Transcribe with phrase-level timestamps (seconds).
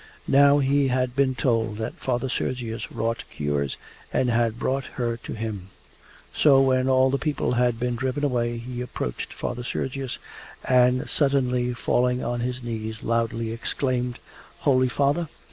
[0.27, 3.77] Now he had been told that Father Sergius wrought cures,
[4.11, 5.69] and had brought her to him.
[6.33, 10.17] So when all the people had been driven away he approached Father Sergius,
[10.65, 14.17] and suddenly falling on his knees loudly exclaimed:
[14.61, 15.27] 'Holy Father!